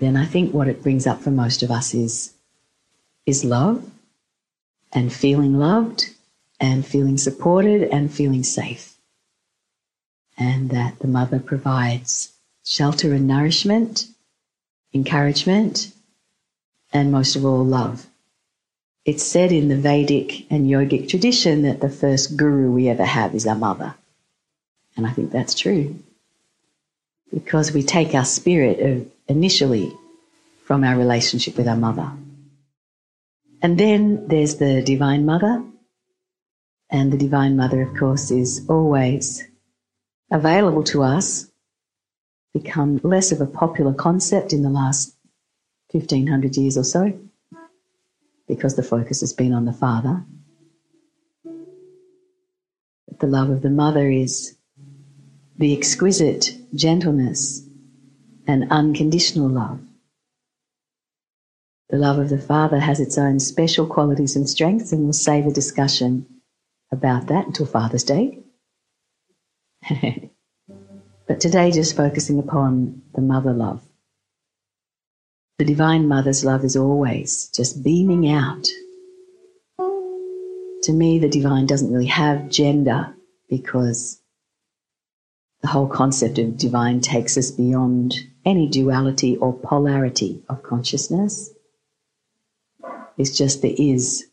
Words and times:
then 0.00 0.16
I 0.16 0.24
think 0.24 0.52
what 0.52 0.68
it 0.68 0.82
brings 0.82 1.06
up 1.06 1.20
for 1.20 1.30
most 1.30 1.62
of 1.62 1.70
us 1.70 1.94
is, 1.94 2.32
is 3.26 3.44
love 3.44 3.88
and 4.92 5.12
feeling 5.12 5.58
loved 5.58 6.10
and 6.58 6.84
feeling 6.84 7.18
supported 7.18 7.82
and 7.82 8.12
feeling 8.12 8.42
safe. 8.42 8.96
And 10.36 10.70
that 10.70 10.98
the 10.98 11.06
mother 11.06 11.38
provides 11.38 12.32
shelter 12.64 13.12
and 13.12 13.28
nourishment, 13.28 14.06
encouragement, 14.94 15.92
and 16.92 17.12
most 17.12 17.36
of 17.36 17.44
all, 17.44 17.64
love. 17.64 18.06
It's 19.04 19.22
said 19.22 19.52
in 19.52 19.68
the 19.68 19.76
Vedic 19.76 20.50
and 20.50 20.66
yogic 20.66 21.08
tradition 21.08 21.62
that 21.62 21.80
the 21.80 21.88
first 21.88 22.36
guru 22.36 22.70
we 22.70 22.88
ever 22.88 23.04
have 23.04 23.34
is 23.34 23.46
our 23.46 23.54
mother. 23.54 23.94
And 24.96 25.06
I 25.06 25.10
think 25.10 25.30
that's 25.30 25.54
true. 25.54 25.96
Because 27.32 27.72
we 27.72 27.82
take 27.82 28.14
our 28.14 28.24
spirit 28.24 28.78
initially 29.30 29.96
from 30.64 30.82
our 30.82 30.98
relationship 30.98 31.56
with 31.56 31.68
our 31.68 31.76
mother. 31.76 32.10
And 33.62 33.78
then 33.78 34.26
there's 34.26 34.56
the 34.56 34.82
Divine 34.82 35.24
Mother. 35.24 35.64
And 36.90 37.12
the 37.12 37.16
Divine 37.16 37.56
Mother, 37.56 37.80
of 37.82 37.96
course, 37.96 38.32
is 38.32 38.66
always 38.68 39.44
available 40.32 40.82
to 40.84 41.04
us, 41.04 41.48
become 42.52 43.00
less 43.04 43.30
of 43.30 43.40
a 43.40 43.46
popular 43.46 43.94
concept 43.94 44.52
in 44.52 44.62
the 44.62 44.70
last 44.70 45.14
1500 45.92 46.56
years 46.56 46.76
or 46.76 46.84
so, 46.84 47.16
because 48.48 48.74
the 48.74 48.82
focus 48.82 49.20
has 49.20 49.32
been 49.32 49.52
on 49.52 49.64
the 49.64 49.72
Father. 49.72 50.24
But 53.08 53.20
the 53.20 53.28
love 53.28 53.50
of 53.50 53.62
the 53.62 53.70
Mother 53.70 54.10
is 54.10 54.56
the 55.56 55.76
exquisite 55.76 56.56
gentleness 56.74 57.69
and 58.50 58.70
unconditional 58.70 59.48
love 59.48 59.80
the 61.90 61.98
love 61.98 62.18
of 62.20 62.28
the 62.28 62.38
Father 62.38 62.78
has 62.78 63.00
its 63.00 63.18
own 63.18 63.40
special 63.40 63.84
qualities 63.84 64.36
and 64.36 64.48
strengths, 64.48 64.92
and 64.92 65.02
we'll 65.02 65.12
save 65.12 65.46
a 65.46 65.50
discussion 65.50 66.24
about 66.92 67.26
that 67.26 67.46
until 67.46 67.66
Father's 67.66 68.04
Day. 68.04 68.38
but 71.26 71.40
today, 71.40 71.72
just 71.72 71.96
focusing 71.96 72.38
upon 72.38 73.02
the 73.14 73.20
mother 73.20 73.52
love. 73.52 73.82
The 75.58 75.64
Divine 75.64 76.06
Mother's 76.06 76.44
love 76.44 76.64
is 76.64 76.76
always 76.76 77.48
just 77.48 77.82
beaming 77.82 78.30
out. 78.30 78.68
To 79.78 80.92
me, 80.92 81.18
the 81.18 81.28
divine 81.28 81.66
doesn't 81.66 81.92
really 81.92 82.06
have 82.06 82.48
gender 82.48 83.12
because 83.48 84.19
the 85.62 85.68
whole 85.68 85.88
concept 85.88 86.38
of 86.38 86.56
divine 86.56 87.00
takes 87.00 87.36
us 87.36 87.50
beyond 87.50 88.14
any 88.44 88.68
duality 88.68 89.36
or 89.36 89.52
polarity 89.52 90.42
of 90.48 90.62
consciousness. 90.62 91.50
It's 93.18 93.36
just 93.36 93.60
the 93.60 93.92
is. 93.92 94.26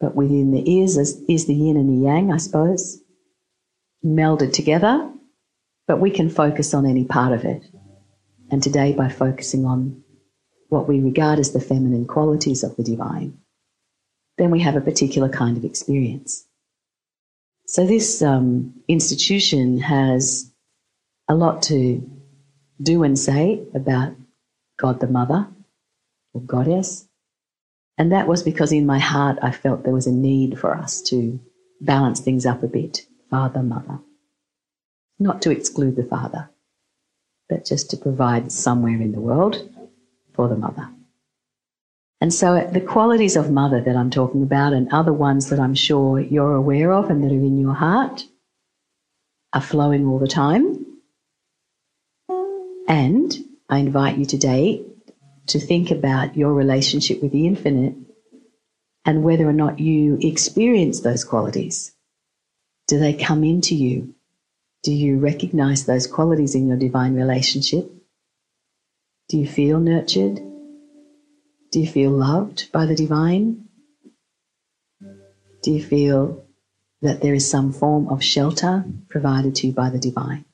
But 0.00 0.16
within 0.16 0.50
the 0.50 0.82
is 0.82 0.96
is, 0.96 1.22
is 1.28 1.46
the 1.46 1.54
yin 1.54 1.76
and 1.76 1.88
the 1.88 2.04
yang, 2.04 2.32
I 2.32 2.38
suppose, 2.38 3.00
melded 4.04 4.52
together. 4.52 5.12
But 5.86 6.00
we 6.00 6.10
can 6.10 6.28
focus 6.28 6.74
on 6.74 6.84
any 6.84 7.04
part 7.04 7.32
of 7.32 7.44
it. 7.44 7.64
And 8.50 8.62
today, 8.62 8.92
by 8.92 9.08
focusing 9.08 9.64
on 9.64 10.02
what 10.68 10.88
we 10.88 11.00
regard 11.00 11.38
as 11.38 11.52
the 11.52 11.60
feminine 11.60 12.06
qualities 12.06 12.64
of 12.64 12.76
the 12.76 12.82
divine, 12.82 13.38
then 14.36 14.50
we 14.50 14.60
have 14.60 14.76
a 14.76 14.80
particular 14.80 15.28
kind 15.28 15.56
of 15.56 15.64
experience. 15.64 16.45
So, 17.66 17.84
this 17.84 18.22
um, 18.22 18.74
institution 18.86 19.80
has 19.80 20.52
a 21.28 21.34
lot 21.34 21.62
to 21.64 22.08
do 22.80 23.02
and 23.02 23.18
say 23.18 23.62
about 23.74 24.14
God 24.78 25.00
the 25.00 25.08
Mother 25.08 25.48
or 26.32 26.42
Goddess, 26.42 27.08
and 27.98 28.12
that 28.12 28.28
was 28.28 28.44
because 28.44 28.70
in 28.70 28.86
my 28.86 29.00
heart 29.00 29.38
I 29.42 29.50
felt 29.50 29.82
there 29.82 29.92
was 29.92 30.06
a 30.06 30.12
need 30.12 30.60
for 30.60 30.76
us 30.76 31.02
to 31.02 31.40
balance 31.80 32.20
things 32.20 32.46
up 32.46 32.62
a 32.62 32.68
bit 32.68 33.06
father, 33.30 33.64
mother. 33.64 33.98
Not 35.18 35.42
to 35.42 35.50
exclude 35.50 35.96
the 35.96 36.04
father, 36.04 36.50
but 37.48 37.64
just 37.64 37.90
to 37.90 37.96
provide 37.96 38.52
somewhere 38.52 39.00
in 39.00 39.10
the 39.10 39.20
world 39.20 39.68
for 40.34 40.48
the 40.48 40.56
mother. 40.56 40.88
And 42.20 42.32
so 42.32 42.68
the 42.72 42.80
qualities 42.80 43.36
of 43.36 43.50
mother 43.50 43.80
that 43.80 43.96
I'm 43.96 44.10
talking 44.10 44.42
about 44.42 44.72
and 44.72 44.92
other 44.92 45.12
ones 45.12 45.50
that 45.50 45.60
I'm 45.60 45.74
sure 45.74 46.18
you're 46.18 46.54
aware 46.54 46.92
of 46.92 47.10
and 47.10 47.22
that 47.22 47.32
are 47.32 47.34
in 47.34 47.58
your 47.58 47.74
heart 47.74 48.24
are 49.52 49.60
flowing 49.60 50.06
all 50.06 50.18
the 50.18 50.26
time. 50.26 50.86
And 52.88 53.36
I 53.68 53.78
invite 53.78 54.16
you 54.16 54.24
today 54.24 54.84
to 55.48 55.60
think 55.60 55.90
about 55.90 56.36
your 56.36 56.54
relationship 56.54 57.22
with 57.22 57.32
the 57.32 57.46
infinite 57.46 57.94
and 59.04 59.22
whether 59.22 59.48
or 59.48 59.52
not 59.52 59.78
you 59.78 60.18
experience 60.20 61.00
those 61.00 61.24
qualities. 61.24 61.92
Do 62.88 62.98
they 62.98 63.12
come 63.12 63.44
into 63.44 63.74
you? 63.74 64.14
Do 64.82 64.92
you 64.92 65.18
recognize 65.18 65.84
those 65.84 66.06
qualities 66.06 66.54
in 66.54 66.66
your 66.66 66.76
divine 66.76 67.14
relationship? 67.14 67.90
Do 69.28 69.38
you 69.38 69.46
feel 69.46 69.80
nurtured? 69.80 70.40
Do 71.70 71.80
you 71.80 71.86
feel 71.86 72.10
loved 72.10 72.70
by 72.72 72.86
the 72.86 72.94
divine? 72.94 73.64
Do 75.62 75.72
you 75.72 75.82
feel 75.82 76.44
that 77.02 77.20
there 77.20 77.34
is 77.34 77.50
some 77.50 77.72
form 77.72 78.08
of 78.08 78.22
shelter 78.22 78.84
provided 79.08 79.56
to 79.56 79.66
you 79.66 79.72
by 79.72 79.90
the 79.90 79.98
divine? 79.98 80.44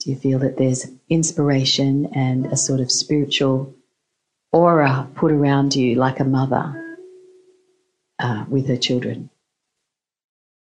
Do 0.00 0.10
you 0.10 0.16
feel 0.16 0.38
that 0.40 0.56
there's 0.56 0.86
inspiration 1.08 2.06
and 2.14 2.46
a 2.46 2.56
sort 2.56 2.80
of 2.80 2.92
spiritual 2.92 3.74
aura 4.52 5.08
put 5.14 5.32
around 5.32 5.74
you 5.74 5.96
like 5.96 6.20
a 6.20 6.24
mother 6.24 6.96
uh, 8.18 8.44
with 8.48 8.68
her 8.68 8.76
children? 8.76 9.30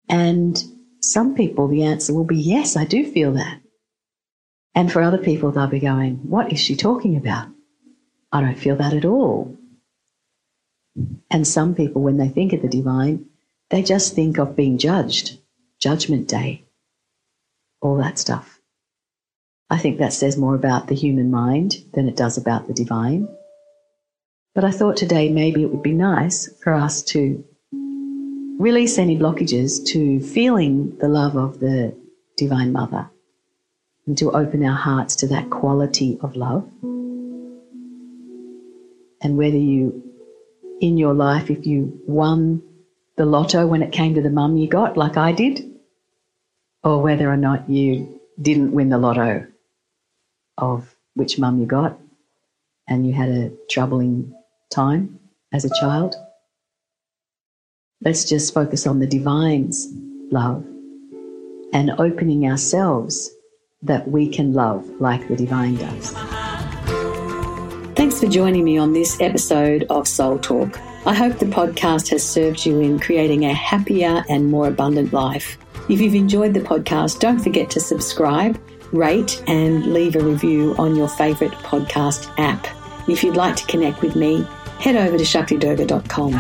And 0.09 0.63
some 1.01 1.35
people, 1.35 1.69
the 1.69 1.83
answer 1.83 2.15
will 2.15 2.25
be 2.25 2.37
yes, 2.37 2.77
I 2.77 2.85
do 2.85 3.05
feel 3.11 3.33
that. 3.33 3.61
And 4.75 4.91
for 4.91 5.03
other 5.03 5.19
people, 5.19 5.51
they'll 5.51 5.67
be 5.67 5.81
going, 5.81 6.17
What 6.29 6.53
is 6.53 6.61
she 6.61 6.77
talking 6.77 7.17
about? 7.17 7.49
I 8.37 8.43
don't 8.43 8.59
feel 8.59 8.77
that 8.77 8.93
at 8.93 9.07
all. 9.07 9.57
And 11.31 11.49
some 11.49 11.75
people, 11.75 12.03
when 12.03 12.19
they 12.19 12.29
think 12.29 12.53
of 12.53 12.61
the 12.61 12.69
divine, 12.69 13.25
they 13.71 13.83
just 13.83 14.15
think 14.15 14.39
of 14.39 14.55
being 14.55 14.77
judged, 14.77 15.39
judgment 15.79 16.29
day, 16.29 16.67
all 17.81 17.97
that 17.97 18.19
stuff. 18.19 18.61
I 19.71 19.79
think 19.79 19.99
that 19.99 20.13
says 20.13 20.37
more 20.37 20.55
about 20.55 20.87
the 20.87 20.95
human 20.95 21.31
mind 21.31 21.77
than 21.95 22.09
it 22.09 22.17
does 22.17 22.37
about 22.37 22.67
the 22.67 22.75
divine. 22.75 23.27
But 24.55 24.65
I 24.65 24.71
thought 24.71 24.99
today 24.99 25.31
maybe 25.31 25.63
it 25.63 25.71
would 25.71 25.83
be 25.83 25.93
nice 25.93 26.49
for 26.63 26.75
us 26.75 27.03
to 27.05 27.43
release 27.73 28.99
any 28.99 29.17
blockages 29.17 29.83
to 29.93 30.21
feeling 30.21 30.99
the 30.99 31.09
love 31.09 31.37
of 31.37 31.59
the 31.61 31.95
Divine 32.37 32.73
Mother 32.73 33.09
and 34.07 34.17
to 34.19 34.33
open 34.33 34.63
our 34.63 34.77
hearts 34.77 35.17
to 35.17 35.27
that 35.29 35.49
quality 35.49 36.19
of 36.21 36.37
love. 36.37 36.71
And 39.27 39.37
whether 39.37 39.57
you, 39.57 40.05
in 40.81 40.97
your 40.99 41.13
life, 41.13 41.51
if 41.51 41.67
you 41.67 42.01
won 42.07 42.63
the 43.17 43.27
lotto 43.27 43.67
when 43.67 43.83
it 43.83 43.91
came 43.91 44.15
to 44.15 44.23
the 44.23 44.31
mum 44.31 44.57
you 44.57 44.69
got, 44.69 44.97
like 44.97 45.17
I 45.17 45.33
did, 45.33 45.69
or 46.85 47.03
whether 47.03 47.29
or 47.29 47.37
not 47.37 47.69
you 47.69 48.21
didn't 48.41 48.71
win 48.71 48.89
the 48.89 48.99
lotto 48.99 49.49
of 50.57 50.95
which 51.15 51.41
mum 51.41 51.59
you 51.59 51.67
got 51.67 51.99
and 52.87 53.05
you 53.05 53.13
had 53.15 53.29
a 53.29 53.51
troubling 53.69 54.33
time 54.71 55.19
as 55.53 55.65
a 55.65 55.75
child. 55.81 56.15
Let's 58.01 58.27
just 58.27 58.55
focus 58.55 58.87
on 58.87 59.01
the 59.01 59.09
divine's 59.09 59.89
love 60.31 60.65
and 61.73 61.91
opening 61.99 62.49
ourselves 62.49 63.29
that 63.83 64.09
we 64.09 64.29
can 64.29 64.53
love 64.53 64.89
like 65.01 65.27
the 65.27 65.35
divine 65.35 65.75
does. 65.75 66.15
Thanks 68.17 68.29
for 68.29 68.33
joining 68.33 68.65
me 68.65 68.79
on 68.79 68.95
this 68.95 69.21
episode 69.21 69.85
of 69.91 70.09
Soul 70.09 70.39
Talk. 70.39 70.81
I 71.05 71.13
hope 71.13 71.39
the 71.39 71.45
podcast 71.45 72.09
has 72.09 72.27
served 72.27 72.65
you 72.65 72.81
in 72.81 72.99
creating 72.99 73.45
a 73.45 73.53
happier 73.53 74.25
and 74.31 74.51
more 74.51 74.69
abundant 74.69 75.13
life. 75.13 75.59
If 75.91 76.01
you've 76.01 76.15
enjoyed 76.15 76.55
the 76.55 76.61
podcast, 76.61 77.19
don't 77.19 77.39
forget 77.39 77.69
to 77.73 77.79
subscribe 77.79 78.59
rate, 78.93 79.45
and 79.47 79.93
leave 79.93 80.17
a 80.17 80.21
review 80.21 80.75
on 80.79 80.97
your 80.97 81.09
favourite 81.09 81.53
podcast 81.59 82.33
app. 82.39 82.67
If 83.07 83.23
you'd 83.23 83.37
like 83.37 83.57
to 83.57 83.67
connect 83.67 84.01
with 84.01 84.17
me, 84.17 84.47
head 84.79 84.97
over 84.97 85.19
to 85.19 85.25
shaktidurga.com. 85.25 86.33